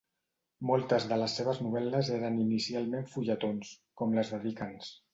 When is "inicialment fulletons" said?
2.47-3.79